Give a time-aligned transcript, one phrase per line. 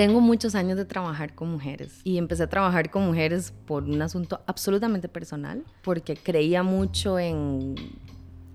[0.00, 4.00] Tengo muchos años de trabajar con mujeres y empecé a trabajar con mujeres por un
[4.00, 7.74] asunto absolutamente personal, porque creía mucho en...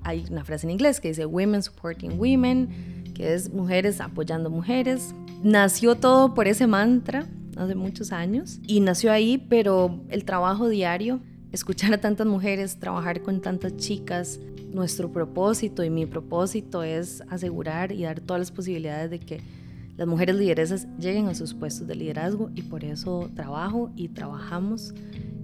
[0.02, 5.14] Hay una frase en inglés que dice Women Supporting Women, que es mujeres apoyando mujeres.
[5.44, 11.20] Nació todo por ese mantra hace muchos años y nació ahí, pero el trabajo diario,
[11.52, 14.40] escuchar a tantas mujeres, trabajar con tantas chicas,
[14.74, 19.65] nuestro propósito y mi propósito es asegurar y dar todas las posibilidades de que
[19.98, 24.94] las mujeres lideresas lleguen a sus puestos de liderazgo y por eso trabajo y trabajamos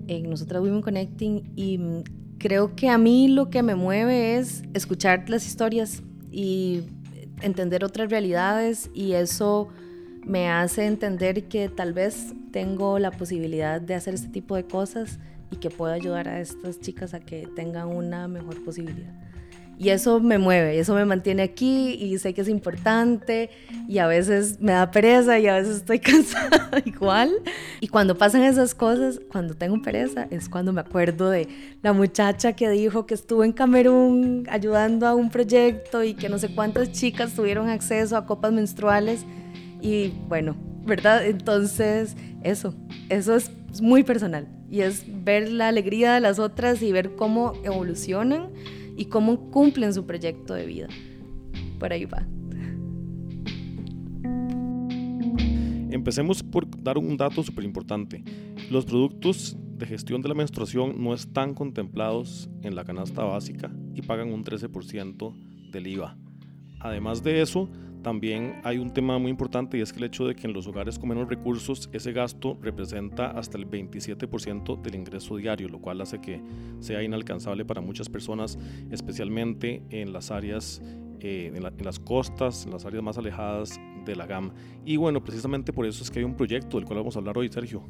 [0.07, 1.79] en nosotras Women Connecting y
[2.37, 6.81] creo que a mí lo que me mueve es escuchar las historias y
[7.41, 9.69] entender otras realidades y eso
[10.25, 15.19] me hace entender que tal vez tengo la posibilidad de hacer este tipo de cosas
[15.49, 19.20] y que puedo ayudar a estas chicas a que tengan una mejor posibilidad.
[19.81, 23.49] Y eso me mueve, eso me mantiene aquí y sé que es importante
[23.87, 27.31] y a veces me da pereza y a veces estoy cansada igual.
[27.79, 31.47] Y cuando pasan esas cosas, cuando tengo pereza, es cuando me acuerdo de
[31.81, 36.37] la muchacha que dijo que estuvo en Camerún ayudando a un proyecto y que no
[36.37, 39.25] sé cuántas chicas tuvieron acceso a copas menstruales.
[39.81, 41.25] Y bueno, ¿verdad?
[41.25, 42.75] Entonces, eso,
[43.09, 43.49] eso es
[43.81, 48.51] muy personal y es ver la alegría de las otras y ver cómo evolucionan
[49.01, 50.87] y cómo cumplen su proyecto de vida.
[51.79, 52.23] Por ahí va.
[55.89, 58.23] Empecemos por dar un dato súper importante.
[58.69, 64.03] Los productos de gestión de la menstruación no están contemplados en la canasta básica y
[64.03, 66.15] pagan un 13% del IVA.
[66.79, 67.69] Además de eso,
[68.01, 70.67] también hay un tema muy importante y es que el hecho de que en los
[70.67, 76.01] hogares con menos recursos ese gasto representa hasta el 27% del ingreso diario, lo cual
[76.01, 76.41] hace que
[76.79, 78.57] sea inalcanzable para muchas personas,
[78.89, 80.81] especialmente en las áreas,
[81.19, 84.51] eh, en, las costas, en las áreas más alejadas de la GAM.
[84.85, 87.37] Y bueno, precisamente por eso es que hay un proyecto del cual vamos a hablar
[87.37, 87.83] hoy, Sergio.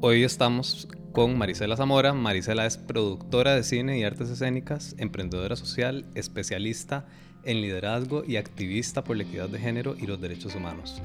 [0.00, 2.12] Hoy estamos con Marisela Zamora.
[2.12, 9.04] Marisela es productora de cine y artes escénicas, emprendedora social, especialista en liderazgo y activista
[9.04, 11.00] por la equidad de género y los derechos humanos.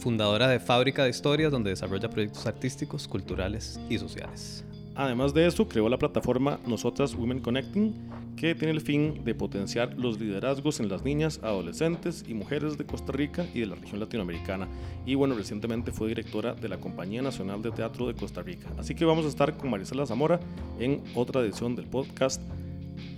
[0.00, 4.64] Fundadora de Fábrica de Historias, donde desarrolla proyectos artísticos, culturales y sociales.
[4.94, 7.94] Además de eso, creó la plataforma Nosotras Women Connecting,
[8.36, 12.84] que tiene el fin de potenciar los liderazgos en las niñas, adolescentes y mujeres de
[12.84, 14.68] Costa Rica y de la región latinoamericana.
[15.06, 18.68] Y bueno, recientemente fue directora de la Compañía Nacional de Teatro de Costa Rica.
[18.78, 20.40] Así que vamos a estar con Marisela Zamora
[20.78, 22.42] en otra edición del podcast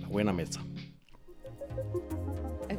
[0.01, 0.61] La Buena Mesa.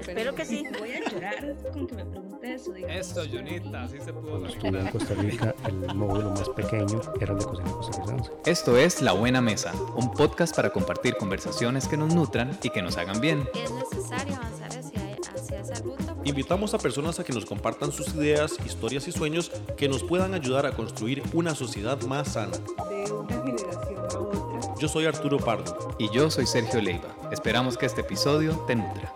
[0.00, 0.64] Espero que sí.
[0.78, 2.74] Voy a llorar con que me pregunte eso.
[2.74, 4.30] Eso, Junita, así se pudo.
[4.30, 8.32] Cuando estuve en Costa Rica, el módulo más pequeño era el de cocina costarricense.
[8.44, 12.82] Esto es La Buena Mesa, un podcast para compartir conversaciones que nos nutran y que
[12.82, 13.48] nos hagan bien.
[13.54, 16.16] Es necesario avanzar hacia, hacia esa ruta.
[16.24, 20.34] Invitamos a personas a que nos compartan sus ideas, historias y sueños que nos puedan
[20.34, 22.56] ayudar a construir una sociedad más sana.
[22.88, 24.74] De una generación a otra.
[24.78, 25.94] Yo soy Arturo Pardo.
[25.98, 27.16] Y yo soy Sergio Leiva.
[27.30, 29.12] Esperamos que este episodio te nutra.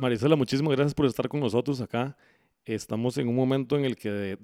[0.00, 2.16] Marisela, muchísimas gracias por estar con nosotros acá.
[2.64, 4.38] Estamos en un momento en el que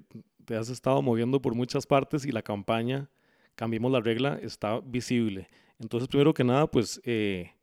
[0.45, 3.09] te has estado moviendo por muchas partes y la campaña
[3.57, 5.49] Cambiemos la regla está visible.
[5.79, 7.53] Entonces, primero que nada, pues, eh,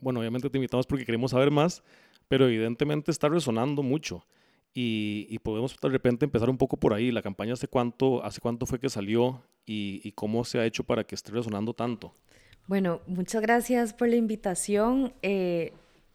[0.00, 1.82] bueno, obviamente te invitamos porque queremos saber más,
[2.28, 4.24] pero evidentemente está resonando mucho.
[4.72, 7.10] Y, podemos de repente empezar un poco por ahí.
[7.10, 10.84] La campaña hace cuánto, hace cuánto fue que salió y, y cómo se ha hecho
[10.84, 12.14] para que esté resonando tanto.
[12.68, 15.12] Bueno, muchas gracias por la invitación.
[15.22, 15.72] Eh,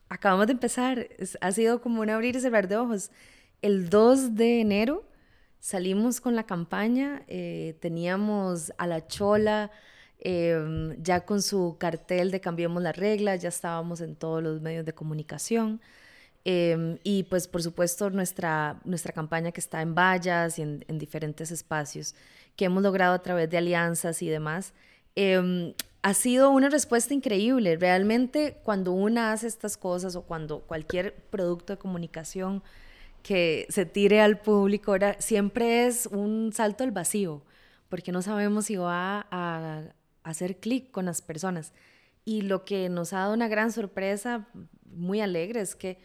[0.09, 1.07] acabamos de empezar,
[1.41, 3.11] ha sido como un abrir y cerrar de ojos.
[3.61, 5.03] El 2 de enero
[5.59, 9.71] salimos con la campaña, eh, teníamos a la chola
[10.19, 14.85] eh, ya con su cartel de cambiemos la regla, ya estábamos en todos los medios
[14.85, 15.81] de comunicación.
[16.47, 20.99] Eh, y pues por supuesto nuestra, nuestra campaña que está en vallas y en, en
[20.99, 22.13] diferentes espacios
[22.55, 24.73] que hemos logrado a través de alianzas y demás.
[25.15, 25.73] Eh,
[26.05, 27.77] ha sido una respuesta increíble.
[27.77, 32.61] Realmente cuando una hace estas cosas o cuando cualquier producto de comunicación
[33.23, 37.41] que se tire al público, siempre es un salto al vacío,
[37.89, 39.81] porque no sabemos si va a,
[40.21, 41.73] hacer clic con las personas.
[42.23, 44.47] Y lo que nos ha dado una gran sorpresa,
[44.95, 45.97] muy alegre, es que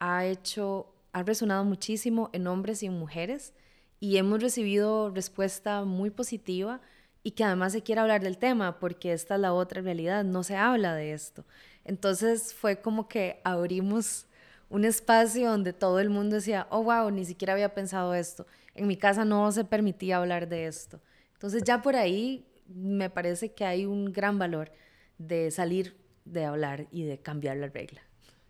[0.00, 3.54] ha hecho, ha resonado muchísimo en hombres y mujeres
[4.00, 6.82] y hemos recibido respuesta muy positiva
[7.26, 10.44] y que además se quiera hablar del tema, porque esta es la otra realidad, no
[10.44, 11.44] se habla de esto.
[11.84, 14.26] Entonces fue como que abrimos
[14.68, 18.46] un espacio donde todo el mundo decía, oh, wow, ni siquiera había pensado esto.
[18.76, 21.00] En mi casa no se permitía hablar de esto.
[21.32, 24.70] Entonces ya por ahí me parece que hay un gran valor
[25.18, 28.02] de salir de hablar y de cambiar la regla.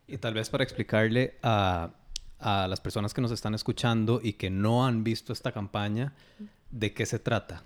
[0.06, 1.94] Y tal vez para explicarle a,
[2.40, 6.12] a las personas que nos están escuchando y que no han visto esta campaña,
[6.70, 7.64] ¿de qué se trata?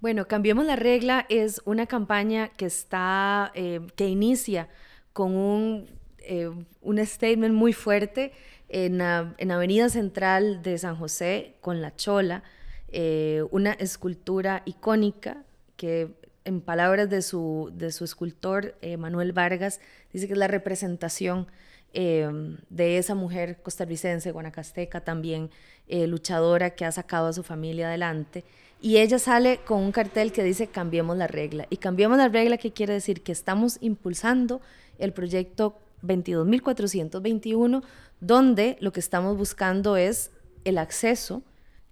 [0.00, 4.68] Bueno, Cambiemos la Regla es una campaña que está, eh, que inicia
[5.12, 5.86] con un,
[6.18, 6.50] eh,
[6.82, 8.32] un statement muy fuerte
[8.68, 12.42] en, la- en Avenida Central de San José con La Chola,
[12.88, 15.44] eh, una escultura icónica
[15.76, 16.14] que
[16.44, 19.80] en palabras de su, de su escultor Manuel Vargas
[20.12, 21.48] dice que es la representación
[21.98, 22.28] eh,
[22.68, 25.48] de esa mujer costarricense, guanacasteca también,
[25.88, 28.44] eh, luchadora que ha sacado a su familia adelante.
[28.82, 31.66] Y ella sale con un cartel que dice cambiemos la regla.
[31.70, 33.22] Y cambiemos la regla, que quiere decir?
[33.22, 34.60] Que estamos impulsando
[34.98, 37.82] el proyecto 22.421,
[38.20, 40.30] donde lo que estamos buscando es
[40.64, 41.42] el acceso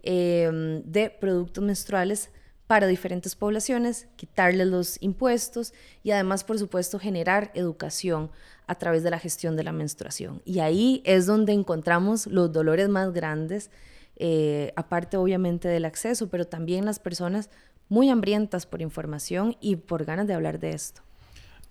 [0.02, 2.28] eh, de productos menstruales
[2.74, 5.72] para diferentes poblaciones, quitarles los impuestos
[6.02, 8.32] y además, por supuesto, generar educación
[8.66, 10.42] a través de la gestión de la menstruación.
[10.44, 13.70] Y ahí es donde encontramos los dolores más grandes,
[14.16, 17.48] eh, aparte obviamente del acceso, pero también las personas
[17.88, 21.02] muy hambrientas por información y por ganas de hablar de esto.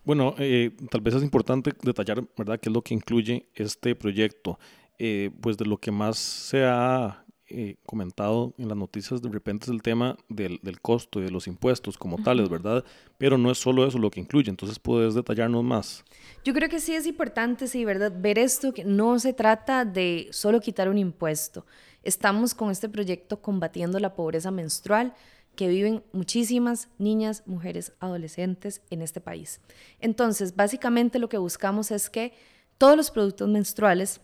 [0.06, 4.58] Bueno, eh, tal vez es importante detallar, ¿verdad?, qué es lo que incluye este proyecto.
[5.00, 7.23] Eh, pues de lo que más se ha
[7.54, 11.32] eh, comentado en las noticias de repente es el tema del, del costo y de
[11.32, 12.84] los impuestos como tales, ¿verdad?
[13.18, 16.04] Pero no es solo eso lo que incluye, entonces puedes detallarnos más.
[16.44, 18.12] Yo creo que sí es importante, sí, ¿verdad?
[18.16, 21.66] Ver esto, que no se trata de solo quitar un impuesto.
[22.04, 25.14] Estamos con este proyecto combatiendo la pobreza menstrual
[25.56, 29.62] que viven muchísimas niñas, mujeres, adolescentes en este país.
[30.00, 32.34] Entonces, básicamente lo que buscamos es que
[32.78, 34.20] todos los productos menstruales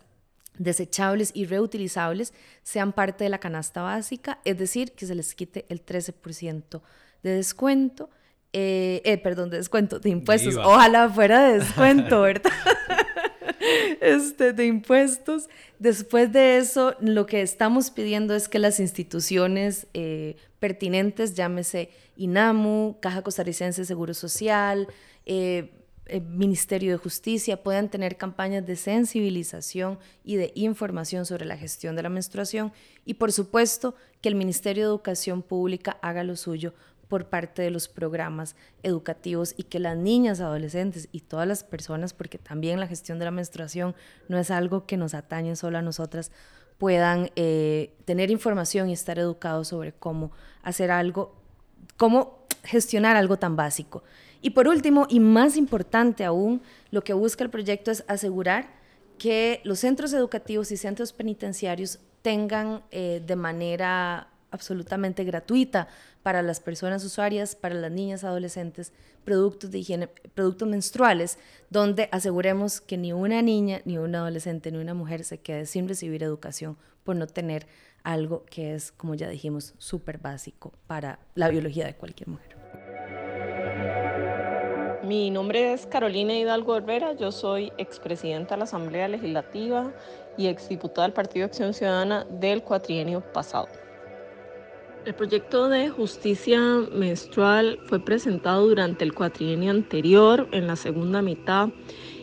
[0.59, 5.65] desechables y reutilizables sean parte de la canasta básica, es decir, que se les quite
[5.69, 6.81] el 13%
[7.23, 8.11] de descuento,
[8.53, 10.55] eh, eh, perdón, de descuento, de impuestos.
[10.57, 12.51] Ojalá fuera de descuento, ¿verdad?
[14.01, 15.49] este, de impuestos.
[15.79, 22.97] Después de eso, lo que estamos pidiendo es que las instituciones eh, pertinentes, llámese INAMU,
[22.99, 24.87] Caja Costarricense de Seguro Social,
[25.25, 25.71] eh,
[26.09, 31.95] eh, Ministerio de Justicia, puedan tener campañas de sensibilización y de información sobre la gestión
[31.95, 32.71] de la menstruación
[33.05, 36.73] y, por supuesto, que el Ministerio de Educación Pública haga lo suyo
[37.07, 42.13] por parte de los programas educativos y que las niñas, adolescentes y todas las personas,
[42.13, 43.95] porque también la gestión de la menstruación
[44.27, 46.31] no es algo que nos atañe solo a nosotras,
[46.77, 50.31] puedan eh, tener información y estar educados sobre cómo
[50.61, 51.35] hacer algo,
[51.97, 54.03] cómo gestionar algo tan básico.
[54.41, 58.69] Y por último, y más importante aún, lo que busca el proyecto es asegurar
[59.17, 65.87] que los centros educativos y centros penitenciarios tengan eh, de manera absolutamente gratuita
[66.23, 68.93] para las personas usuarias, para las niñas adolescentes,
[69.23, 71.37] productos de higiene, productos menstruales,
[71.69, 75.87] donde aseguremos que ni una niña, ni un adolescente, ni una mujer se quede sin
[75.87, 77.67] recibir educación por no tener
[78.03, 83.38] algo que es, como ya dijimos, súper básico para la biología de cualquier mujer.
[85.09, 89.91] Mi nombre es Carolina Hidalgo Herrera, yo soy expresidenta de la Asamblea Legislativa
[90.37, 93.67] y exdiputada del Partido Acción Ciudadana del cuatrienio pasado.
[95.07, 96.59] El proyecto de justicia
[96.93, 101.69] menstrual fue presentado durante el cuatrienio anterior, en la segunda mitad,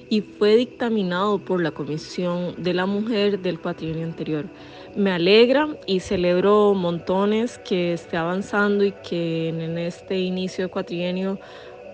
[0.08, 4.46] y fue dictaminado por la Comisión de la Mujer del cuatrienio anterior.
[4.94, 11.40] Me alegra y celebro montones que esté avanzando y que en este inicio de cuatrienio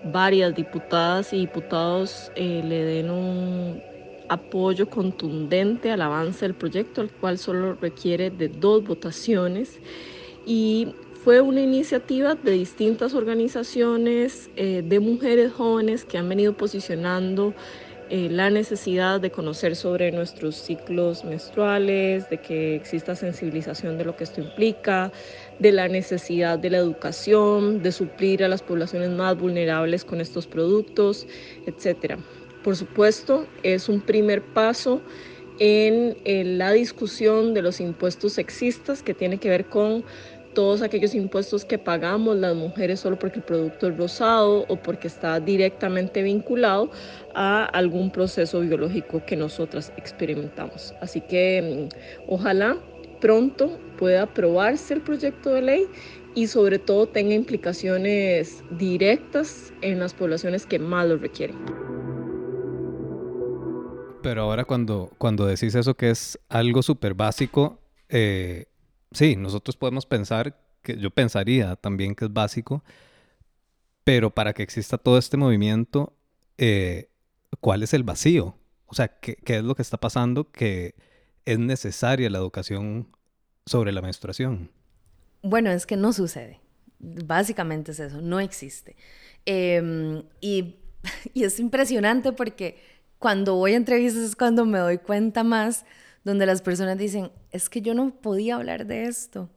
[0.03, 3.81] varias diputadas y diputados eh, le den un
[4.29, 9.79] apoyo contundente al avance del proyecto, el cual solo requiere de dos votaciones.
[10.45, 17.53] Y fue una iniciativa de distintas organizaciones eh, de mujeres jóvenes que han venido posicionando
[18.09, 24.15] eh, la necesidad de conocer sobre nuestros ciclos menstruales, de que exista sensibilización de lo
[24.17, 25.11] que esto implica,
[25.59, 30.47] de la necesidad de la educación, de suplir a las poblaciones más vulnerables con estos
[30.47, 31.27] productos,
[31.65, 32.17] etc.
[32.63, 35.01] Por supuesto, es un primer paso
[35.59, 40.03] en, la discusión de los impuestos sexistas que tiene que ver con
[40.53, 45.07] todos aquellos impuestos que pagamos las mujeres solo porque el producto es rosado o porque
[45.07, 46.91] está directamente vinculado
[47.33, 50.93] a algún proceso biológico que nosotras experimentamos.
[51.01, 52.77] Así que mm, ojalá
[53.19, 55.87] pronto pueda aprobarse el proyecto de ley
[56.35, 61.55] y sobre todo tenga implicaciones directas en las poblaciones que más lo requieren.
[64.21, 67.79] Pero ahora cuando, cuando decís eso que es algo súper básico,
[68.09, 68.65] eh,
[69.13, 72.83] sí, nosotros podemos pensar, que yo pensaría también que es básico,
[74.03, 76.11] pero para que exista todo este movimiento,
[76.57, 77.07] eh,
[77.61, 78.57] ¿cuál es el vacío?
[78.87, 80.93] O sea, ¿qué, ¿qué, es lo que está pasando que
[81.45, 83.07] es necesaria la educación
[83.65, 84.69] sobre la menstruación.
[85.41, 86.59] Bueno, es que no sucede.
[86.99, 88.95] Básicamente es eso, no existe.
[89.45, 90.75] Em, y,
[91.35, 92.77] es impresionante porque
[93.19, 95.85] cuando voy a entrevistas es cuando me doy cuenta más,
[96.23, 99.49] donde las personas dicen, es que yo no podía hablar de esto.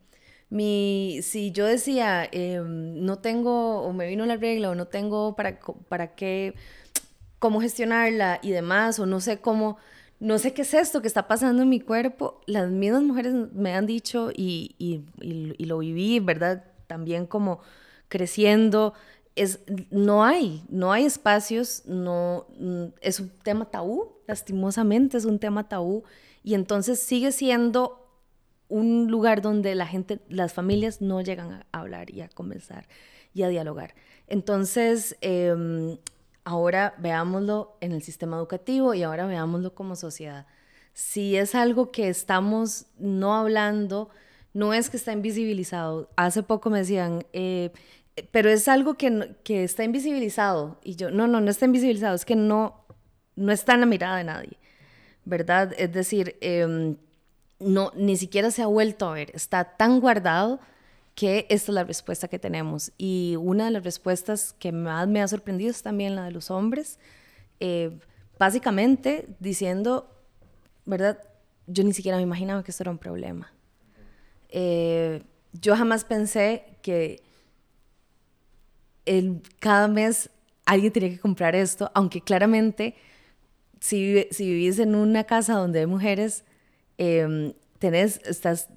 [0.49, 5.37] Mi, si yo decía, em, no tengo, o me vino la regla, o no tengo
[5.37, 5.59] para,
[5.89, 6.55] para qué,
[7.39, 9.79] cómo gestionarla y demás, o no sé cómo,
[10.19, 13.75] no sé qué es esto que está pasando en mi cuerpo, las mismas mujeres me
[13.75, 16.65] han dicho y, y, y, lo viví, ¿verdad?
[16.87, 17.61] También como
[18.09, 18.95] creciendo,
[19.35, 25.39] es, no hay, no hay espacios, no, mm, es un tema tabú, lastimosamente es un
[25.39, 26.05] tema tabú,
[26.43, 28.03] y entonces sigue siendo
[28.69, 32.89] un lugar donde la gente, las familias no llegan a hablar y a conversar
[33.35, 33.95] y a dialogar.
[34.29, 35.99] Entonces, eh,
[36.47, 40.47] ahora veámoslo en el sistema educativo y ahora veámoslo como sociedad.
[40.95, 44.11] Si es algo que estamos no hablando,
[44.55, 46.09] no es que está invisibilizado.
[46.17, 47.73] Hace poco me decían, eh,
[48.31, 50.79] pero es algo que, que está invisibilizado.
[50.85, 52.87] Y yo, no, no, no está invisibilizado, es que no,
[53.35, 54.59] no está en la mirada de nadie,
[55.25, 55.75] ¿verdad?
[55.77, 56.97] Es decir, em,
[57.59, 60.61] no, ni siquiera se ha vuelto a ver, está tan guardado
[61.17, 62.93] que esta es la respuesta que tenemos.
[62.99, 66.51] Y una de las respuestas que más me ha sorprendido es también la de los
[66.51, 67.01] hombres,
[67.59, 67.99] eh,
[68.39, 70.15] básicamente diciendo,
[70.85, 71.19] ¿verdad?
[71.67, 73.51] Yo ni siquiera me imaginaba que esto era un problema.
[74.51, 75.23] Eh,
[75.55, 77.23] yo jamás pensé que
[79.07, 80.29] el, cada mes
[80.67, 82.95] alguien tenía que comprar esto, aunque claramente
[83.81, 86.45] si, si vivís en una casa donde hay mujeres,
[86.99, 88.69] eh, tenés, estás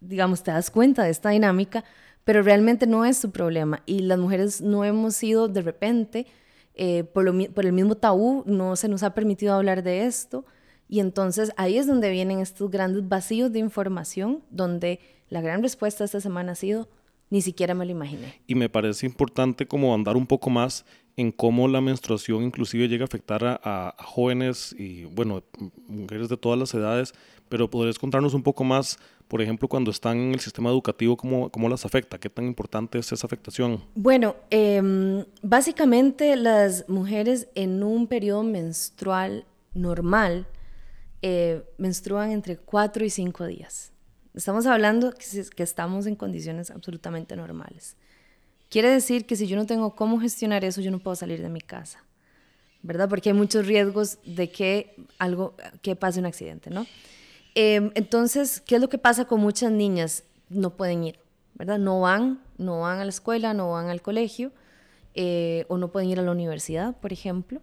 [0.00, 1.84] digamos, te das cuenta de esta dinámica,
[2.24, 3.82] pero realmente no es su problema.
[3.86, 6.26] Y las mujeres no hemos sido de repente,
[6.74, 10.44] eh, por, por el mismo tabú, no se nos ha permitido hablar de esto.
[10.88, 16.04] Y entonces ahí es donde vienen estos grandes vacíos de información, donde la gran respuesta
[16.04, 16.88] esta semana ha sido,
[17.30, 18.40] ni siquiera me lo imaginé.
[18.46, 20.86] Y me parece importante como andar un poco más
[21.18, 25.42] en cómo la menstruación inclusive llega a afectar a, jóvenes y, bueno,
[25.88, 27.12] mujeres de todas las edades,
[27.48, 31.50] pero podrías contarnos un poco más por ejemplo, cuando están en el sistema educativo, ¿cómo,
[31.50, 32.16] cómo las afecta?
[32.16, 33.84] ¿Qué tan importante es esa afectación?
[33.94, 39.44] Bueno, eh, básicamente las mujeres en un periodo menstrual
[39.74, 40.46] normal
[41.20, 43.92] eh, menstruan entre 4 y 5 días.
[44.32, 47.98] Estamos hablando que estamos en condiciones absolutamente normales.
[48.68, 51.48] Quiere decir que si yo no tengo cómo gestionar eso, yo no puedo salir de
[51.48, 52.04] mi casa,
[52.82, 53.08] ¿verdad?
[53.08, 56.86] Porque hay muchos riesgos de que algo, que pase un accidente, ¿no?
[57.54, 60.24] Em, entonces, ¿qué es lo que pasa con muchas niñas?
[60.48, 61.18] No pueden ir,
[61.54, 61.78] ¿verdad?
[61.78, 64.52] No van, no van a la escuela, no van al colegio,
[65.14, 67.60] eh, o no pueden ir a la universidad, por ejemplo.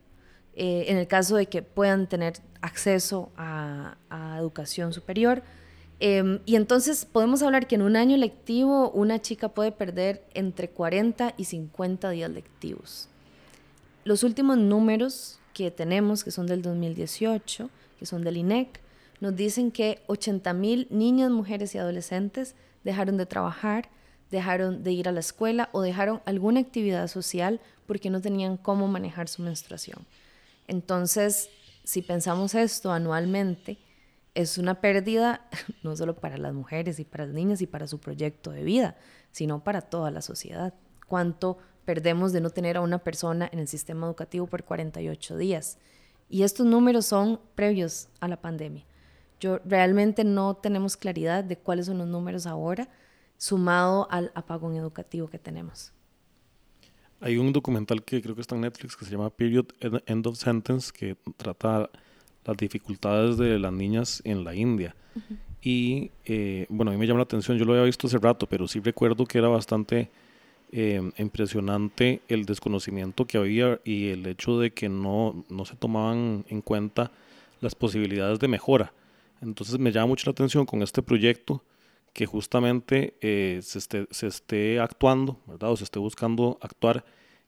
[0.55, 3.97] Eh, en el caso de que puedan tener acceso a,
[4.39, 5.43] educación superior.
[5.99, 10.69] Em, y entonces podemos hablar que en un año lectivo una chica puede perder entre
[10.69, 13.07] 40 y 50 días lectivos.
[14.03, 18.81] Los últimos números que tenemos, que son del 2018, que son del INEC,
[19.21, 23.89] nos dicen que 80 mil niñas, mujeres y adolescentes dejaron de trabajar,
[24.29, 28.87] dejaron de ir a la escuela o dejaron alguna actividad social porque no tenían cómo
[28.87, 30.05] manejar su menstruación.
[30.67, 31.49] Entonces,
[31.83, 33.77] si pensamos esto anualmente,
[34.35, 35.47] es una pérdida
[35.83, 38.95] no solo para las mujeres y para las niñas y para su proyecto de vida,
[39.31, 40.73] sino para toda la sociedad.
[41.07, 45.77] ¿Cuánto perdemos de no tener a una persona en el sistema educativo por 48 días?
[46.29, 48.85] Y estos números son previos a la pandemia.
[49.39, 52.89] Yo realmente no tenemos claridad de cuáles son los números ahora,
[53.37, 55.93] sumado al apagón educativo que tenemos.
[57.19, 59.67] Hay un documental que creo que está en Netflix que se llama Period
[60.05, 61.89] End of Sentence, que trata
[62.45, 64.95] las dificultades de las niñas en la India.
[65.61, 68.47] Y eh, bueno, a mí me llama la atención, yo lo había visto hace rato,
[68.47, 70.09] pero sí recuerdo que era bastante
[70.71, 76.45] eh, impresionante el desconocimiento que había y el hecho de que no, no se tomaban
[76.49, 77.11] en cuenta
[77.61, 78.93] las posibilidades de mejora.
[79.41, 81.63] Entonces me llama mucho la atención con este proyecto
[82.13, 85.71] que justamente eh, se, esté, se, esté, actuando, ¿verdad?
[85.71, 87.03] O se esté buscando actuar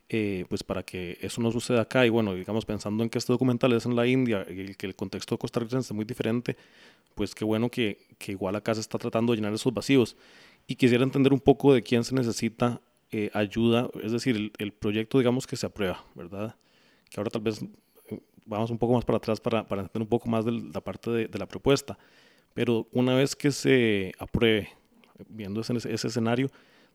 [0.09, 2.05] eh, pues para que eso no suceda acá.
[2.05, 4.95] Y bueno, digamos, pensando en que este documental es en la India y que el
[4.95, 6.55] contexto costarricense es muy diferente,
[7.15, 10.15] pues qué bueno que, que, igual acá se está tratando de llenar esos vacíos.
[10.67, 15.17] Y quisiera entender un poco de quién se necesita eh, ayuda, es decir, el, proyecto,
[15.17, 16.55] digamos, que se aprueba, ¿verdad?
[17.09, 17.63] Que ahora tal vez
[18.45, 21.11] vamos un poco más para atrás para, para entender un poco más de la parte
[21.11, 21.97] de, de, la propuesta.
[22.53, 24.69] Pero una vez que se apruebe,
[25.29, 26.49] viendo ese, ese escenario,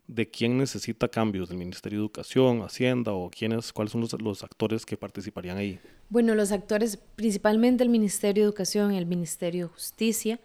[0.07, 4.85] de quién necesita cambios, del Ministerio de Educación, Hacienda o quiénes, cuáles son los, actores
[4.85, 5.81] que participarían ahí.
[6.09, 10.41] Bueno, los actores, principalmente el Ministerio de Educación el Ministerio de Justicia,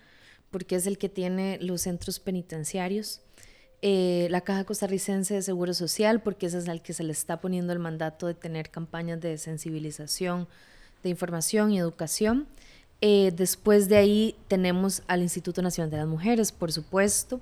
[0.52, 3.22] porque es el que tiene los centros penitenciarios.
[3.82, 7.42] Eh, la Caja Costarricense de Seguro Social, porque ese es al que se le está
[7.42, 10.48] poniendo el mandato de tener campañas de sensibilización,
[11.04, 12.48] de información y educación.
[13.02, 17.40] Eh, después de ahí tenemos al Instituto Nacional de las Mujeres, por supuesto.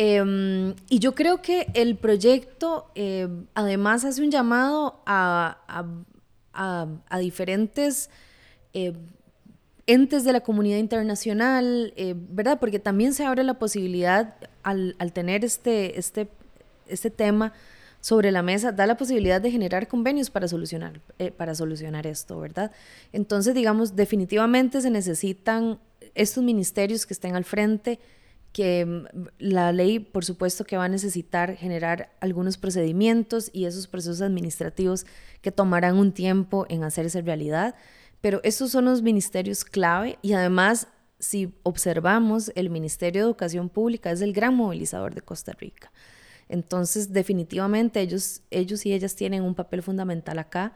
[0.00, 5.58] Em, y yo creo que el proyecto eh, además hace un llamado a,
[6.54, 8.08] a, diferentes
[9.86, 11.92] entes de la comunidad internacional,
[12.30, 12.60] ¿verdad?
[12.60, 16.28] Porque también se abre la posibilidad, al, tener este, este,
[16.86, 17.52] este tema
[18.00, 22.38] sobre la mesa, da la posibilidad de generar convenios para solucionar, eh, para solucionar esto,
[22.38, 22.70] ¿verdad?
[23.12, 25.78] Entonces, digamos, definitivamente se necesitan
[26.14, 27.98] estos ministerios que estén al frente,
[28.52, 33.86] que mm, la ley, por supuesto, que va a necesitar generar algunos procedimientos y esos
[33.86, 35.06] procesos administrativos
[35.42, 37.74] que tomarán un tiempo en hacerse realidad
[38.20, 40.88] pero estos son los ministerios clave y además,
[41.18, 45.92] si observamos, el Ministerio de Educación Pública es el gran movilizador de Costa Rica.
[46.48, 50.74] Entonces, definitivamente ellos, ellos y ellas tienen un papel fundamental acá.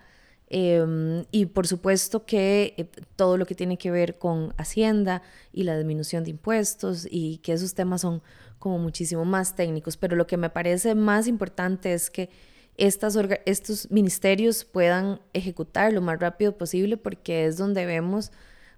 [0.54, 2.84] Em, y por supuesto que eh,
[3.16, 7.54] todo lo que tiene que ver con Hacienda y la disminución de impuestos y que
[7.54, 8.20] esos temas son
[8.58, 9.96] como muchísimo más técnicos.
[9.96, 12.28] Pero lo que me parece más importante es que
[12.76, 13.16] estas
[13.46, 18.30] estos ministerios puedan ejecutar lo más rápido posible porque es donde vemos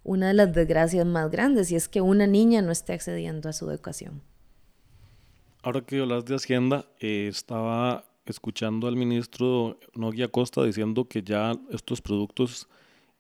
[0.05, 3.53] una de las desgracias más grandes y es que una niña no esté accediendo a
[3.53, 4.23] su educación.
[5.65, 11.55] Ahora que hablas de Hacienda, eh, estaba escuchando al ministro Nogui Acosta diciendo que ya
[11.71, 12.69] estos productos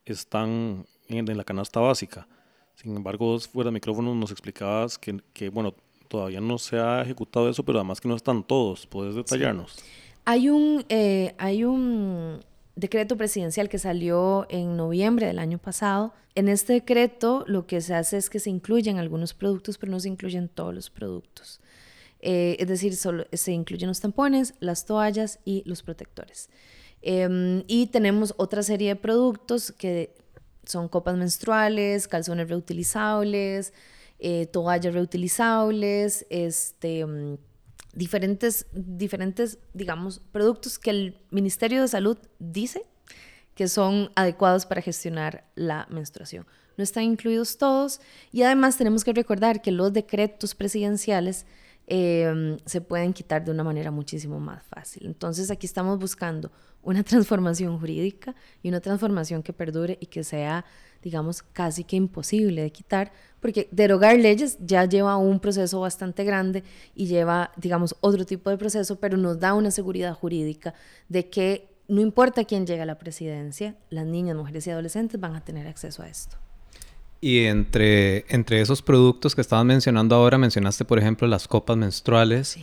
[0.04, 2.26] están en, la canasta básica.
[2.74, 5.74] Sin embargo, fuera de micrófono nos explicabas que, que, bueno,
[6.08, 8.86] todavía no se ha ejecutado eso, pero además que no están todos.
[8.86, 9.76] ¿Puedes detallarnos?
[10.24, 12.40] Hay un, eh, hay un
[12.76, 16.12] decreto presidencial que salió en noviembre del año pasado.
[16.34, 20.00] En este decreto lo que se hace es que se incluyen algunos productos, pero no
[20.00, 21.60] se incluyen todos los productos.
[22.26, 26.48] Eh, es decir, solo, se incluyen los tampones, las toallas y los protectores.
[27.02, 30.16] Em, y tenemos otra serie de productos que
[30.64, 33.74] son copas menstruales, calzones reutilizables,
[34.18, 37.36] eh, toallas reutilizables, este mm,
[37.92, 42.86] diferentes, diferentes, digamos, productos que el Ministerio de Salud dice
[43.54, 46.46] que son adecuados para gestionar la menstruación.
[46.78, 48.00] No están incluidos todos
[48.32, 51.44] y además tenemos que recordar que los decretos presidenciales
[51.86, 55.06] em, se pueden quitar de una manera muchísimo más fácil.
[55.06, 56.50] Entonces aquí estamos buscando
[56.82, 60.64] una transformación jurídica y una transformación que perdure y que sea,
[61.02, 66.64] digamos, casi que imposible de quitar porque derogar leyes ya lleva un proceso bastante grande
[66.94, 70.72] y lleva, digamos, otro tipo de proceso, pero nos da una seguridad jurídica
[71.10, 75.34] de que no importa quién llegue a la presidencia, las niñas, mujeres y adolescentes van
[75.36, 76.38] a tener acceso a esto.
[77.24, 82.58] Y entre, entre esos productos que estaban mencionando ahora, mencionaste, por ejemplo, las copas menstruales.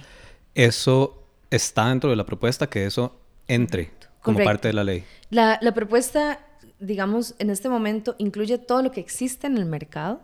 [0.54, 3.90] Eso está dentro de la propuesta, que eso entre
[4.22, 5.04] como parte de la ley.
[5.32, 6.46] La, la propuesta,
[6.80, 10.22] digamos, en este momento incluye todo lo que existe en el mercado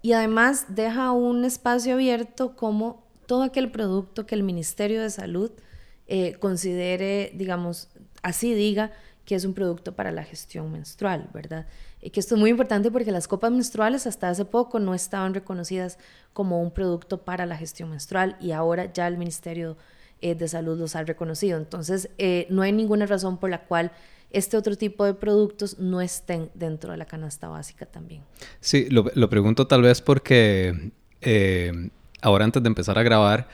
[0.00, 5.50] y además deja un espacio abierto como todo aquel producto que el Ministerio de Salud
[6.06, 7.90] eh, considere, digamos,
[8.22, 8.92] así diga
[9.26, 11.66] que es un producto para la gestión menstrual, ¿verdad?
[12.06, 15.34] Y que esto es muy importante porque las copas menstruales hasta hace poco no estaban
[15.34, 15.98] reconocidas
[16.32, 19.76] como un producto para la gestión menstrual y ahora ya el Ministerio
[20.20, 21.58] eh, de Salud los ha reconocido.
[21.58, 23.90] Entonces, eh, no hay ninguna razón por la cual
[24.30, 28.22] este otro tipo de productos no estén dentro de la canasta básica también.
[28.60, 30.92] Sí, lo, pregunto tal vez porque
[31.22, 31.90] eh,
[32.22, 33.48] ahora antes de empezar a grabar,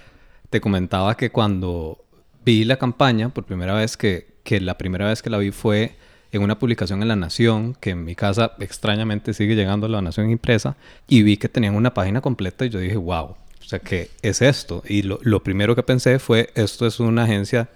[0.50, 2.04] te comentaba que cuando
[2.44, 5.96] vi la campaña, por primera vez que, que la primera vez que la vi fue
[6.32, 10.02] en una publicación en La Nación, que en mi casa extrañamente sigue llegando a La
[10.02, 13.78] Nación impresa, y vi que tenían una página completa y yo dije, wow, o sea,
[13.78, 14.82] ¿qué es esto?
[14.88, 17.68] Y lo, lo primero que pensé fue, esto es una agencia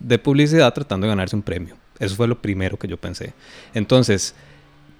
[0.00, 1.76] de publicidad tratando de ganarse un premio.
[1.98, 3.32] Eso fue lo primero que yo pensé.
[3.74, 4.34] Entonces,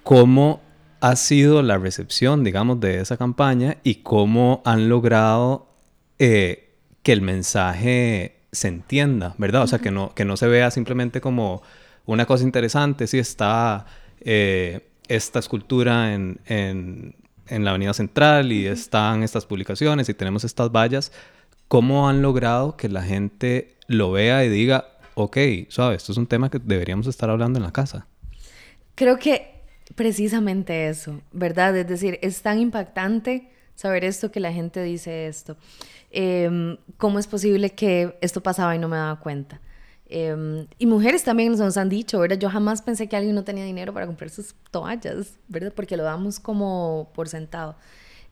[0.03, 0.61] ¿cómo
[1.01, 5.67] ha sido la recepción, digamos, de esa campaña y cómo han logrado
[6.19, 9.63] eh, que el mensaje se entienda, ¿verdad?
[9.63, 11.63] O sea, que no, que no se vea simplemente como
[12.13, 13.87] una cosa interesante, si está
[14.21, 17.15] eh, esta escultura en, en,
[17.49, 21.13] en, la Avenida Central y están estas publicaciones y tenemos estas vallas,
[21.69, 25.37] ¿cómo han logrado que la gente lo vea y diga, ok,
[25.69, 28.07] suave, esto es un tema que deberíamos estar hablando en la casa.
[28.95, 29.63] Creo que
[29.95, 31.77] precisamente eso, ¿verdad?
[31.77, 35.57] Es decir, es tan impactante saber esto, que la gente dice esto.
[36.11, 39.61] Em, ¿Cómo es posible que esto pasaba y no me daba cuenta?
[40.13, 42.37] Em, y mujeres también nos han dicho, ¿verdad?
[42.37, 45.73] Yo jamás pensé que alguien no tenía dinero para comprar sus toallas, ¿verdad?
[45.75, 47.77] Porque lo damos como por sentado.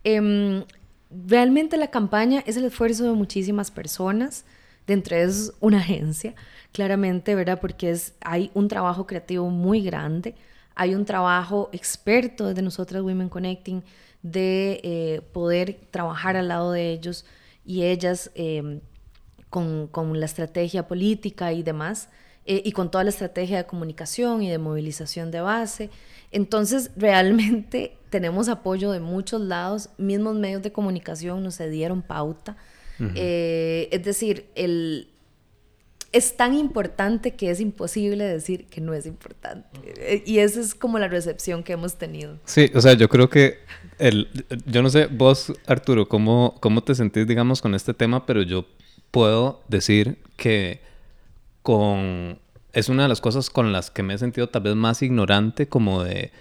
[0.02, 0.64] Em,
[1.08, 4.44] realmente la campaña es el esfuerzo de muchísimas personas,
[4.88, 6.34] de entre ellos una agencia,
[6.72, 7.60] claramente, ¿verdad?
[7.60, 10.34] Porque es, hay un trabajo creativo muy grande,
[10.74, 13.84] hay un trabajo experto de nosotras Women Connecting
[14.22, 17.24] de eh, poder trabajar al lado de ellos
[17.64, 18.80] y ellas em,
[19.50, 22.08] con, con, la estrategia política y demás,
[22.46, 25.90] eh, y con toda la estrategia de comunicación y de movilización de base.
[26.32, 32.56] Entonces, realmente tenemos apoyo de muchos lados, mismos medios de comunicación nos dieron pauta.
[33.14, 35.08] Eh, es decir, el,
[36.12, 39.68] es tan importante que es imposible decir que no es importante.
[39.96, 42.38] Eh, y esa es como la recepción que hemos tenido.
[42.44, 43.58] Sí, o sea, yo creo que
[43.98, 44.28] el,
[44.66, 48.64] yo no sé, vos, Arturo, ¿cómo, cómo te sentís, digamos, con este tema, pero yo
[49.10, 50.80] puedo decir que
[51.62, 52.38] con...
[52.72, 55.68] Es una de las cosas con las que me he sentido tal vez más ignorante,
[55.68, 56.32] como de...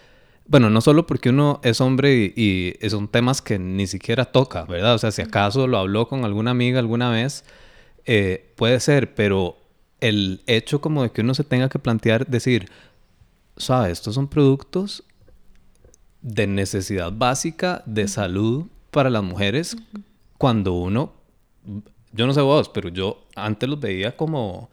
[0.46, 4.96] Bueno, no solo porque uno es hombre y, son temas que ni siquiera toca, ¿verdad?
[4.96, 7.44] O sea, si acaso lo habló con alguna amiga alguna vez,
[8.06, 9.58] eh, puede ser, pero
[10.00, 12.70] el hecho como de que uno se tenga que plantear, decir,
[13.58, 13.94] ¿sabes?
[13.94, 15.04] Estos son productos
[16.22, 19.76] de necesidad básica de salud para las mujeres
[20.38, 21.14] cuando uno
[22.12, 24.70] yo no sé vos, pero yo antes los veía como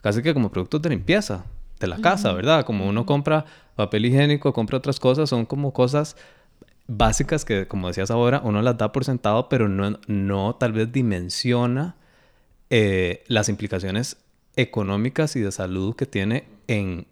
[0.00, 1.44] casi que como productos de limpieza
[1.80, 2.64] de la casa, ¿verdad?
[2.64, 3.44] Como uno compra
[3.76, 6.16] papel higiénico, compra otras cosas, son como cosas
[6.86, 10.90] básicas que, como decías ahora, uno las da por sentado, pero no, no tal vez
[10.90, 11.94] dimensiona
[12.70, 14.16] eh, las implicaciones
[14.56, 17.06] económicas y de salud que tiene en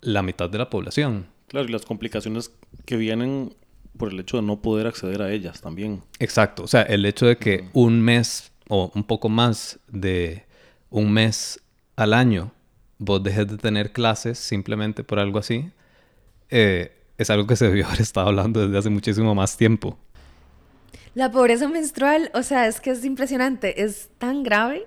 [0.00, 1.26] la mitad de la población.
[1.48, 2.52] Claro, y las complicaciones
[2.86, 3.54] que vienen
[3.98, 6.02] por el hecho de no poder acceder a ellas también.
[6.18, 10.44] Exacto, o sea, el hecho de que un mes o un poco más de
[10.90, 11.60] un mes
[11.96, 12.52] al año
[12.98, 15.70] vos dejes de tener clases simplemente por algo así,
[16.50, 19.98] eh, es algo que se debió haber estado hablando desde hace muchísimo más tiempo.
[21.14, 24.86] La pobreza menstrual, o sea, es que es impresionante, es tan grave.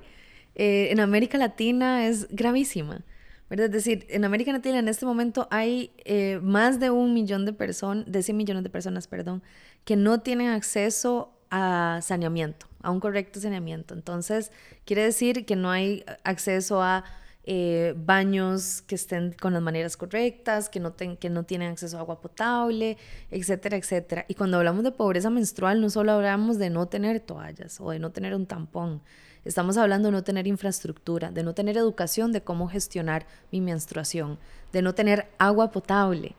[0.56, 3.02] Eh, en América Latina es gravísima.
[3.50, 7.54] Es decir, en América Latina en este momento hay eh, más de un millón de
[7.54, 9.42] personas, de 100 millones de personas, perdón,
[9.86, 13.94] que no tienen acceso a saneamiento, a un correcto saneamiento.
[13.94, 14.52] Entonces,
[14.86, 17.04] quiere decir que no hay acceso a
[17.52, 22.02] eh, baños que estén con las maneras correctas, que no, que no tienen acceso a
[22.02, 22.98] agua potable,
[23.32, 24.26] etcétera, etcétera.
[24.28, 28.00] Y cuando hablamos de pobreza menstrual, no solo hablamos de no tener toallas o de
[28.00, 29.02] no tener un tampón.
[29.46, 34.38] Estamos hablando de no tener infraestructura, de no tener educación de cómo gestionar mi menstruación,
[34.72, 36.36] de no tener agua potable.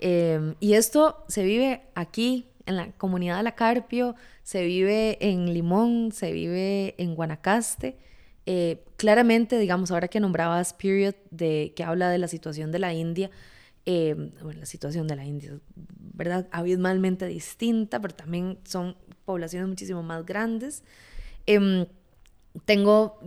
[0.00, 5.52] Eh, y esto se vive aquí en la comunidad de La Carpio, se vive en
[5.52, 7.98] Limón, se vive en Guanacaste.
[8.46, 12.92] Eh, claramente, digamos, ahora que nombrabas Period, de, que habla de la situación de la
[12.92, 13.30] India,
[13.86, 15.58] eh, bueno, la situación de la India,
[16.14, 16.48] ¿verdad?
[16.50, 20.82] Abismalmente distinta, pero también son poblaciones muchísimo más grandes.
[21.46, 21.86] Em,
[22.64, 23.18] tengo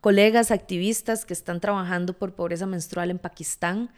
[0.00, 3.90] colegas activistas que están trabajando por pobreza menstrual en Pakistán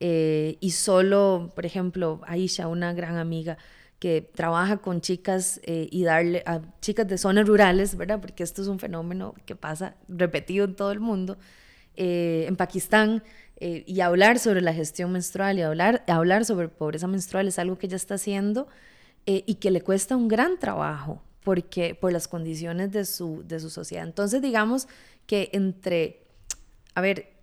[0.00, 3.58] eh, y solo, por ejemplo, Aisha, una gran amiga,
[3.98, 8.20] que trabaja con chicas eh, y darle a chicas de zonas rurales, ¿verdad?
[8.20, 11.36] Porque esto es un fenómeno que pasa repetido en todo el mundo,
[11.96, 13.24] eh, en Pakistán,
[13.56, 17.76] eh, y hablar sobre la gestión menstrual y hablar, hablar sobre pobreza menstrual es algo
[17.76, 18.68] que ella está haciendo
[19.30, 23.68] y que le cuesta un gran trabajo porque, por las condiciones de su, de su
[23.68, 24.06] sociedad.
[24.06, 24.88] Entonces, digamos
[25.26, 26.22] que entre,
[26.94, 27.34] a ver,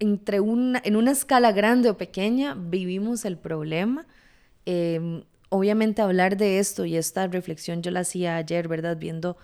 [0.00, 4.06] entre una, en una escala grande o pequeña vivimos el problema.
[4.66, 8.96] Eh, obviamente hablar de esto y esta reflexión yo la hacía ayer, ¿verdad?
[8.96, 9.36] Viendo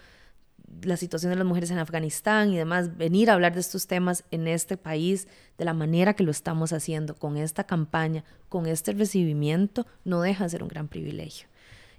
[0.82, 4.24] la situación de las mujeres en Afganistán y demás, venir a hablar de estos temas
[4.32, 8.92] en este país de la manera que lo estamos haciendo, con esta campaña, con este
[8.92, 11.46] recibimiento, no deja de ser un gran privilegio.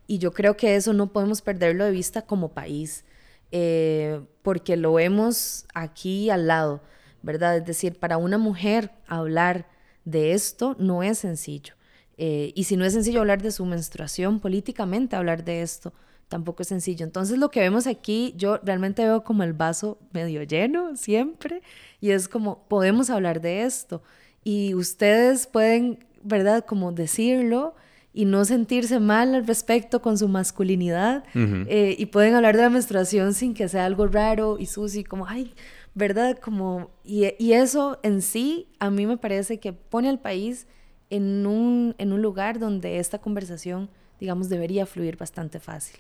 [0.08, 3.06] Y yo creo que eso no podemos perderlo de vista como país,
[3.52, 6.82] eh, porque lo vemos aquí al lado,
[7.22, 7.58] ¿verdad?
[7.58, 9.68] Es decir, para una mujer hablar
[10.04, 11.76] de esto no es sencillo.
[12.24, 15.92] Eh, y si no es sencillo hablar de su menstruación, políticamente hablar de esto
[16.28, 17.04] tampoco es sencillo.
[17.04, 21.64] Entonces lo que vemos aquí, yo realmente veo como el vaso medio lleno siempre,
[22.00, 24.04] y es como, podemos hablar de esto.
[24.44, 26.64] Y ustedes pueden, ¿verdad?
[26.64, 27.74] Como decirlo
[28.14, 32.70] y no sentirse mal al respecto con su masculinidad, eh, y pueden hablar de la
[32.70, 35.56] menstruación sin que sea algo raro y sucio, como, ay,
[35.96, 36.38] ¿verdad?
[36.38, 40.68] Como, y, y eso en sí a mí me parece que pone al país
[41.12, 46.00] en un, en un lugar donde esta conversación, digamos, debería fluir bastante fácil.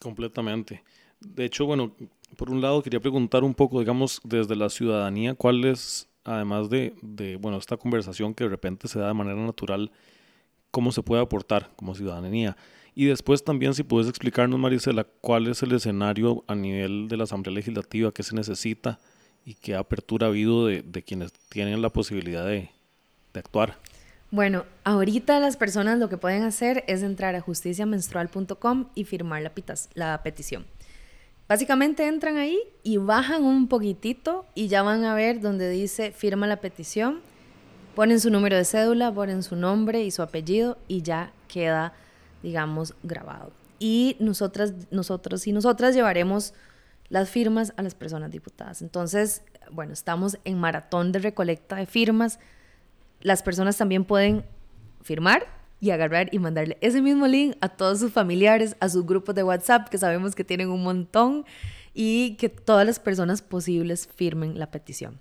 [0.00, 0.84] Completamente.
[1.18, 1.96] De hecho, bueno,
[2.36, 6.94] por un lado quería preguntar un poco, digamos, desde la ciudadanía, cuál es, además de,
[7.02, 9.90] de, bueno, esta conversación que de repente se da de manera natural,
[10.70, 12.56] cómo se puede aportar como ciudadanía.
[12.94, 17.24] Y después también si puedes explicarnos, Marisela, cuál es el escenario a nivel de la
[17.24, 18.98] Asamblea Legislativa, qué se necesita
[19.44, 22.68] y qué apertura ha habido de, de quienes tienen la posibilidad de,
[23.32, 23.78] de actuar.
[24.32, 29.52] Bueno, ahorita las personas lo que pueden hacer es entrar a justiciamenstrual.com y firmar la,
[29.94, 30.66] la petición.
[31.48, 36.46] Básicamente entran ahí y bajan un poquitito y ya van a ver donde dice firma
[36.46, 37.22] la petición,
[37.96, 41.92] ponen su número de cédula, ponen su nombre y su apellido y ya queda,
[42.44, 43.50] digamos, grabado.
[43.80, 46.54] Y nosotras, nosotros y nosotras llevaremos
[47.08, 48.80] las firmas a las personas diputadas.
[48.80, 52.38] Entonces, bueno, estamos en maratón de recolecta de firmas
[53.20, 54.44] las personas también pueden
[55.02, 55.46] firmar
[55.80, 59.42] y agarrar y mandarle ese mismo link a todos sus familiares, a sus grupos de
[59.42, 61.44] WhatsApp, que sabemos que tienen un montón,
[61.94, 65.20] y que todas las personas posibles firmen la petición.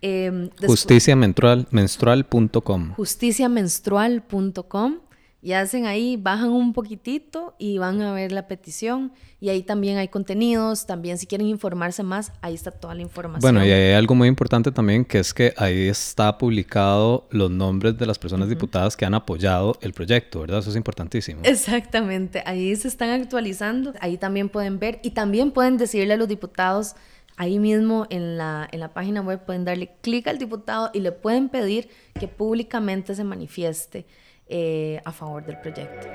[0.00, 2.94] Eh, justiciamenstrual.com.
[2.94, 4.98] Justiciamenstrual.com
[5.44, 9.12] y hacen ahí, bajan un poquitito y van a ver la petición.
[9.40, 13.42] Y ahí también hay contenidos, también si quieren informarse más, ahí está toda la información.
[13.42, 17.98] Bueno, y hay algo muy importante también, que es que ahí está publicado los nombres
[17.98, 20.60] de las personas diputadas que han apoyado el proyecto, ¿verdad?
[20.60, 21.42] Eso es importantísimo.
[21.44, 26.26] Exactamente, ahí se están actualizando, ahí también pueden ver y también pueden decirle a los
[26.26, 26.94] diputados,
[27.36, 31.12] ahí mismo en la, en la página web pueden darle clic al diputado y le
[31.12, 34.06] pueden pedir que públicamente se manifieste
[34.46, 36.06] eh, a favor del proyecto.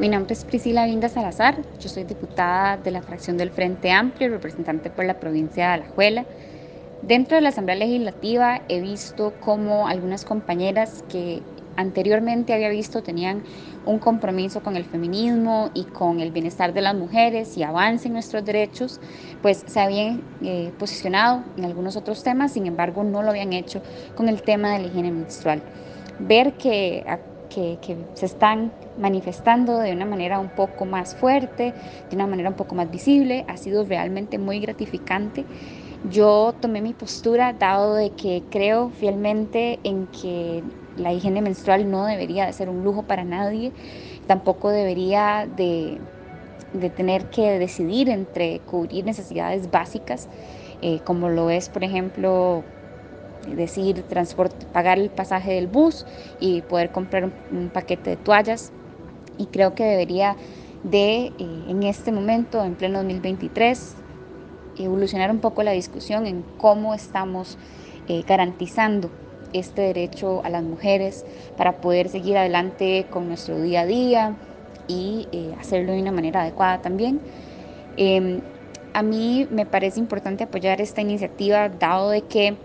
[0.00, 4.28] Mi nombre es Priscila Vinda Salazar, yo soy diputada de la fracción del Frente Amplio,
[4.28, 6.24] representante por la provincia de Alajuela.
[7.02, 11.42] Dentro de la Asamblea Legislativa he visto cómo algunas compañeras que
[11.76, 13.42] anteriormente había visto tenían
[13.84, 18.14] un compromiso con el feminismo y con el bienestar de las mujeres y avance en
[18.14, 19.00] nuestros derechos,
[19.42, 23.82] pues se habían eh, posicionado en algunos otros temas, sin embargo no lo habían hecho
[24.14, 25.62] con el tema de la higiene menstrual
[26.18, 27.04] ver que,
[27.48, 31.74] que, se están manifestando de una manera un poco más fuerte,
[32.10, 35.46] de una manera un poco más visible, ha sido realmente muy gratificante.
[36.02, 40.64] Yo tomé mi postura dado de que creo fielmente en que
[40.96, 43.72] la higiene menstrual no debería de ser un lujo para nadie,
[44.26, 46.00] tampoco debería de,
[46.72, 50.28] de tener que decidir entre cubrir necesidades básicas,
[50.82, 52.73] eh, como lo es, por ejemplo,
[53.46, 56.06] decir transporte, pagar el pasaje del bus
[56.40, 58.72] y poder comprar un, paquete de toallas.
[59.38, 60.36] Y creo que debería
[60.82, 63.96] de, eh, en este momento, en pleno 2023,
[64.78, 67.58] evolucionar un poco la discusión en cómo estamos
[68.08, 69.10] eh, garantizando
[69.52, 71.24] este derecho a las mujeres
[71.56, 74.36] para poder seguir adelante con nuestro día a día
[74.88, 77.20] y eh, hacerlo de una manera adecuada también.
[77.96, 78.40] Em,
[78.92, 82.56] a mí me parece importante apoyar esta iniciativa dado de que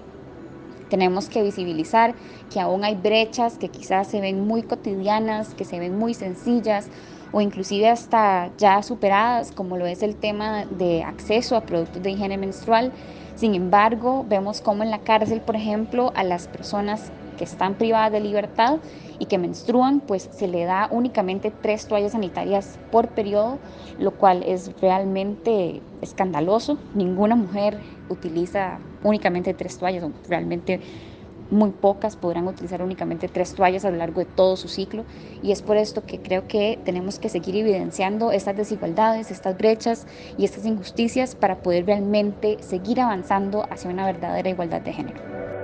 [0.89, 2.15] tenemos que visibilizar
[2.51, 6.89] que aún hay brechas que quizás se ven muy cotidianas, que se ven muy sencillas
[7.31, 12.11] o inclusive hasta ya superadas, como lo es el tema de acceso a productos de
[12.11, 12.91] higiene menstrual.
[13.35, 18.11] Sin embargo, vemos como en la cárcel, por ejemplo, a las personas que están privadas
[18.11, 18.79] de libertad
[19.17, 23.59] y que menstruan, pues se le da únicamente tres toallas sanitarias por periodo,
[23.97, 26.77] lo cual es realmente escandaloso.
[26.93, 30.81] Ninguna mujer utiliza únicamente tres toallas, realmente
[31.49, 35.05] muy pocas podrán utilizar únicamente tres toallas a lo largo de todo su ciclo
[35.41, 40.05] y es por esto que creo que tenemos que seguir evidenciando estas desigualdades, estas brechas
[40.37, 45.58] y estas injusticias para poder realmente seguir avanzando hacia una verdadera igualdad de género.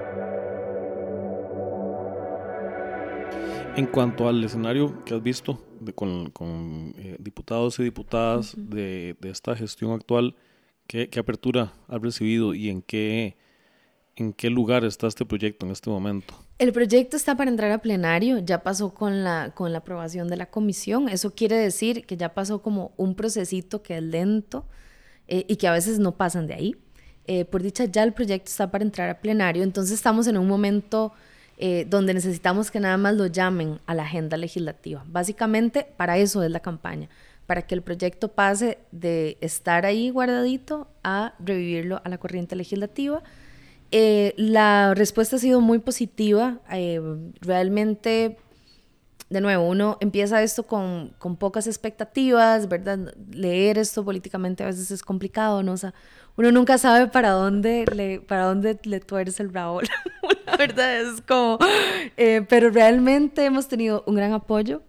[3.76, 5.62] En cuanto al escenario que has visto
[5.96, 10.36] con, eh, diputados y diputadas de, de, esta gestión actual,
[10.88, 13.36] ¿Qué, apertura ha recibido y en qué,
[14.16, 16.36] en qué lugar está este proyecto en este momento?
[16.60, 20.38] El proyecto está para entrar a plenario, ya pasó con la, con la aprobación de
[20.38, 21.10] la comisión.
[21.10, 24.68] Eso quiere decir que ya pasó como un procesito que es lento
[25.28, 26.76] eh, y que a veces no pasan de ahí.
[27.26, 30.48] Eh, por dicha, ya el proyecto está para entrar a plenario, entonces estamos en un
[30.48, 31.14] momento
[31.58, 35.06] eh, donde necesitamos que nada más lo llamen a la agenda legislativa.
[35.08, 37.08] Básicamente, para eso es la campaña,
[37.46, 43.24] para que el proyecto pase de estar ahí guardadito a revivirlo a la corriente legislativa.
[43.92, 46.60] Eh, la respuesta ha sido muy positiva.
[46.72, 47.00] Eh,
[47.40, 48.38] realmente,
[49.30, 53.16] de nuevo, uno empieza esto con, con, pocas expectativas, ¿verdad?
[53.32, 55.72] Leer esto políticamente a veces es complicado, ¿no?
[55.72, 55.94] O sea,
[56.38, 59.82] uno nunca sabe para dónde le, para dónde le tuerce el bravo.
[60.46, 61.58] la verdad es como...
[62.18, 64.84] Eh, pero realmente hemos tenido un gran apoyo.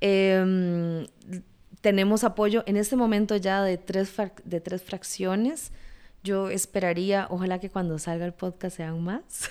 [0.00, 1.06] Eh,
[1.82, 5.72] tenemos apoyo en este momento ya de tres, de tres fracciones.
[6.24, 9.50] Yo esperaría, ojalá que cuando salga el podcast sean más,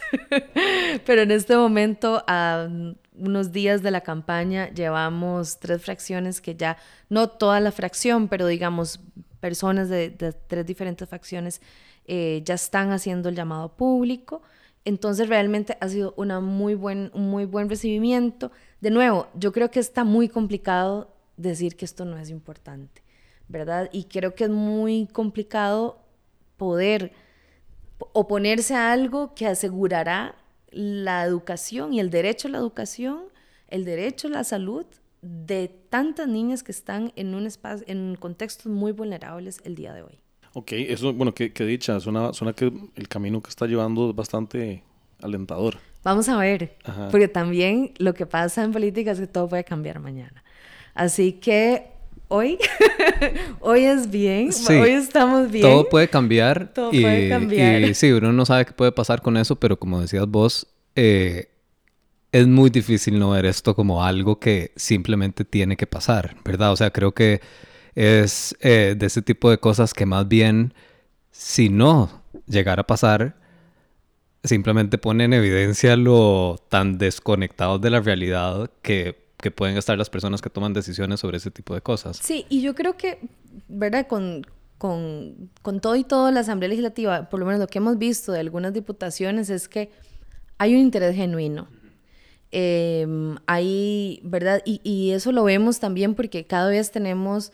[1.06, 2.70] pero en este momento, a
[3.14, 6.78] unos días de la campaña, llevamos tres fracciones que ya,
[7.10, 9.02] no toda la fracción, pero digamos,
[9.42, 10.10] personas de,
[10.48, 11.62] tres diferentes facciones
[12.06, 14.42] eh, ya están haciendo el llamado público.
[14.86, 18.52] Entonces realmente ha sido una muy buen, un muy buen recibimiento.
[18.80, 23.04] De nuevo, yo creo que está muy complicado decir que esto no es importante,
[23.50, 23.90] ¿verdad?
[23.92, 26.00] Y creo que es muy complicado
[26.58, 27.12] poder
[28.14, 30.36] oponerse a algo que asegurará
[30.72, 33.26] la educación y el derecho a la educación,
[33.68, 34.86] el derecho a la salud
[35.22, 40.04] de tantas niñas que están en un espacio, en contextos muy vulnerables el día de
[40.04, 40.20] hoy.
[40.54, 44.84] Ok, eso, bueno, que, dicha, suena, suena que el camino que está llevando es bastante
[45.22, 45.78] alentador.
[46.04, 46.76] Vamos a ver,
[47.12, 50.44] porque también lo que pasa en política es que todo puede cambiar mañana.
[50.94, 51.92] Así que
[52.28, 52.58] hoy,
[53.62, 55.64] hoy es bien, hoy estamos bien.
[55.64, 56.74] Todo puede cambiar.
[56.74, 57.82] Todo y, puede cambiar.
[57.84, 61.51] Y sí, uno no sabe qué puede pasar con eso, pero como decías vos, eh,
[62.32, 66.72] es muy difícil no ver esto como algo que simplemente tiene que pasar, ¿verdad?
[66.72, 67.42] O sea, creo que
[67.96, 70.74] es eh, de ese tipo de cosas que más bien,
[71.32, 73.36] si no llegara a pasar,
[74.44, 80.10] simplemente pone en evidencia lo tan desconectados de la realidad que que pueden estar las
[80.10, 82.18] personas que toman decisiones sobre ese tipo de cosas.
[82.18, 83.20] Sí, y yo creo que,
[83.68, 84.08] ¿verdad?
[84.08, 84.46] Con,
[84.78, 88.32] con, con todo y todo la Asamblea Legislativa, por lo menos lo que hemos visto
[88.32, 89.92] de algunas diputaciones es que
[90.58, 91.68] hay un interés genuino.
[92.52, 93.08] Eh,
[93.46, 94.62] hay, ¿verdad?
[94.66, 97.54] Y, y, eso lo vemos también porque cada vez tenemos,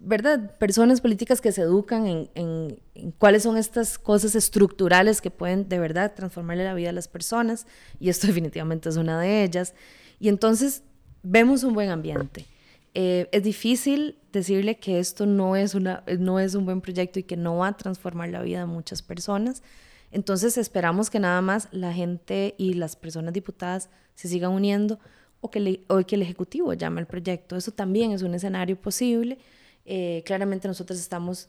[0.00, 0.56] ¿verdad?
[0.58, 5.68] Personas políticas que se educan en, en, en, cuáles son estas cosas estructurales que pueden
[5.68, 7.66] de verdad transformarle la vida a las personas,
[8.00, 9.74] y esto definitivamente es una de ellas.
[10.18, 10.82] Y entonces
[11.22, 12.46] vemos un buen ambiente.
[12.94, 17.22] Eh, es difícil decirle que esto no es, una, no es un buen proyecto y
[17.22, 19.62] que no va a transformar la vida de muchas personas.
[20.10, 24.98] Entonces esperamos que nada más la gente y las personas diputadas se sigan uniendo
[25.40, 27.56] o que, o que el Ejecutivo llame al proyecto.
[27.56, 29.38] Eso también es un escenario posible.
[29.84, 31.48] Eh, claramente nosotros estamos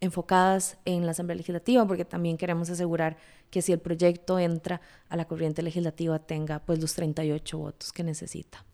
[0.00, 3.16] enfocadas en la Asamblea Legislativa porque también queremos asegurar
[3.50, 8.02] que si el proyecto entra a la corriente legislativa tenga pues los 38 votos que
[8.02, 8.64] necesita.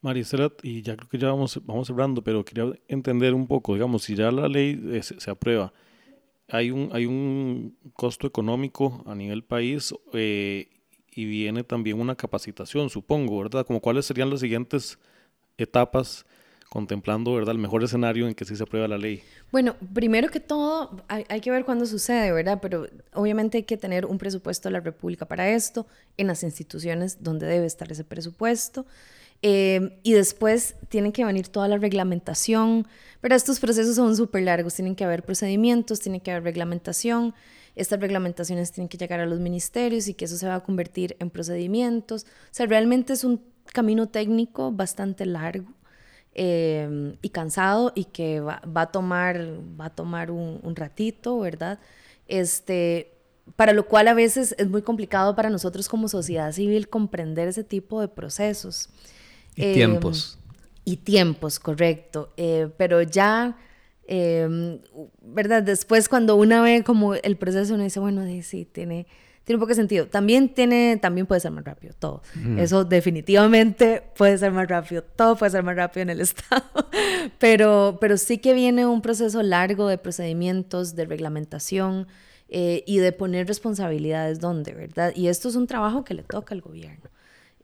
[0.00, 4.02] Marisela, y ya creo que ya vamos, vamos cerrando, pero quería entender un poco, digamos,
[4.04, 5.72] si ya la ley eh, se, aprueba,
[6.52, 10.68] hay un, hay un costo económico a nivel país eh,
[11.10, 13.66] y viene también una capacitación, supongo, ¿verdad?
[13.66, 14.98] Como cuáles serían las siguientes
[15.56, 16.26] etapas
[16.68, 19.22] contemplando, ¿verdad?, el mejor escenario en que sí se aprueba la ley.
[19.50, 22.58] Bueno, primero que todo, hay, hay, que ver cuándo sucede, ¿verdad?
[22.60, 25.86] Pero obviamente hay que tener un presupuesto de la República para esto,
[26.18, 28.84] en las instituciones donde debe estar ese presupuesto.
[29.42, 32.86] Eh, y después tiene que venir toda la reglamentación,
[33.20, 37.34] pero estos procesos son súper largos, tienen que haber procedimientos, tiene que haber reglamentación,
[37.74, 41.16] estas reglamentaciones tienen que llegar a los ministerios y que eso se va a convertir
[41.18, 42.24] en procedimientos.
[42.24, 45.72] O sea, realmente es un camino técnico bastante largo
[46.34, 51.40] eh, y cansado y que va, va, a tomar, va a tomar un, un ratito,
[51.40, 51.80] ¿verdad?
[52.28, 53.12] Este,
[53.56, 57.64] para lo cual a veces es muy complicado para nosotros como sociedad civil comprender ese
[57.64, 58.88] tipo de procesos.
[59.56, 60.38] Y em, tiempos.
[60.84, 62.32] Y tiempos, correcto.
[62.36, 63.56] Eh, pero ya,
[64.06, 64.78] em,
[65.22, 65.62] ¿verdad?
[65.62, 69.06] Después cuando uno ve como el proceso, uno dice, bueno, sí, tiene,
[69.44, 70.06] tiene un poco de sentido.
[70.06, 72.22] También, tiene, también puede ser más rápido, todo.
[72.56, 76.64] Eso definitivamente puede ser más rápido, todo puede ser más rápido en el Estado.
[77.38, 82.06] pero, pero sí que viene un proceso largo de procedimientos, de reglamentación.
[82.54, 85.14] Eh, y de poner responsabilidades donde, ¿verdad?
[85.16, 87.08] Y esto es un trabajo que le toca al gobierno.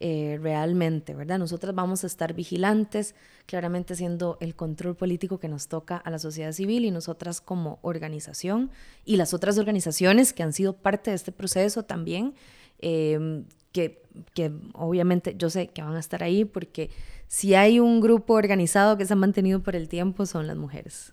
[0.01, 1.39] Eh, realmente, ¿verdad?
[1.39, 6.19] Nosotras vamos a estar vigilantes, claramente siendo el control político que nos toca a la
[6.19, 8.71] sociedad civil y nosotras como organización
[9.03, 12.33] y las otras organizaciones que han sido parte de este proceso también,
[12.79, 14.01] em, que,
[14.33, 16.89] que obviamente yo sé que van a estar ahí porque
[17.27, 21.11] si hay un grupo organizado que se ha mantenido por el tiempo son las mujeres.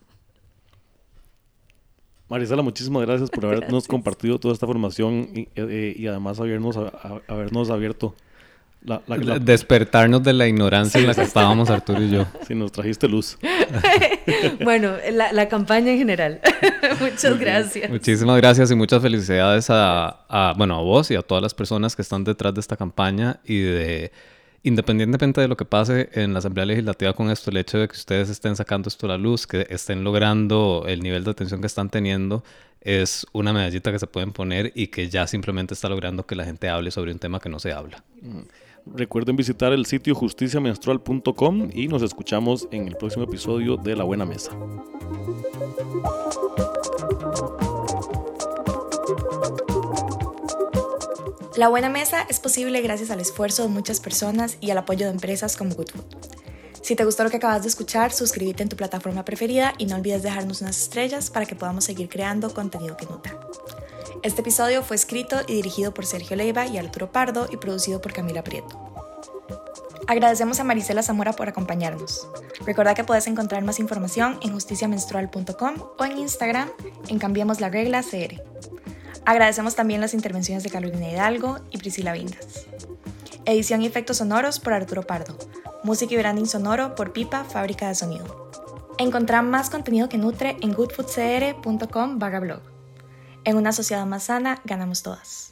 [2.29, 6.79] Marisela, muchísimas gracias por habernos compartido toda esta formación y, eh, además habernos,
[7.27, 8.15] habernos abierto
[9.41, 12.27] Despertarnos de la ignorancia en la que estábamos Arturo y yo.
[12.47, 13.39] Sí, nos trajiste luz.
[14.65, 16.41] bueno, la, campaña en general.
[17.01, 17.91] Muchas gracias.
[17.91, 22.03] Muchísimas gracias y muchas felicidades a, bueno, a vos y a todas las personas que
[22.03, 24.13] están detrás de esta campaña y de,
[24.63, 27.97] independientemente de lo que pase en la Asamblea Legislativa con esto, el hecho de que
[27.97, 31.67] ustedes estén sacando esto a la luz, que estén logrando el nivel de atención que
[31.67, 32.45] están teniendo,
[32.81, 36.45] es una medallita que se pueden poner y que ya simplemente está logrando que la
[36.45, 38.05] gente hable sobre un tema que no se habla.
[38.95, 44.25] Recuerden visitar el sitio justiciamenstrual.com y nos escuchamos en el próximo episodio de La Buena
[44.25, 44.53] Mesa.
[51.57, 55.13] La Buena Mesa es posible gracias al esfuerzo de muchas personas y al apoyo de
[55.13, 56.05] empresas como Good Food.
[56.83, 59.97] Si te gustó lo que acabas de escuchar, suscríbete en tu plataforma preferida y no
[59.97, 63.41] olvides dejarnos unas estrellas para que podamos seguir creando contenido que nutra.
[64.23, 68.13] Este episodio fue escrito y dirigido por Sergio Leiva y Arturo Pardo y producido por
[68.13, 68.79] Camila Prieto.
[70.09, 72.29] Agradecemos a Marisela Zamora por acompañarnos.
[72.65, 76.71] Recuerda que puedes encontrar más información en justiciamenstrual.com o en Instagram
[77.09, 78.41] en Cambiemos la Regla CR.
[79.25, 82.67] Agradecemos también las intervenciones de Carolina Hidalgo y Priscila Vindas.
[83.45, 85.37] Edición y efectos sonoros por Arturo Pardo.
[85.83, 88.51] Música y branding sonoro por Pipa, Fábrica de Sonido.
[88.99, 92.76] Encontrá más contenido que nutre en goodfoodcr.com blog.
[93.47, 95.46] En una sociedad más sana, ganamos todas.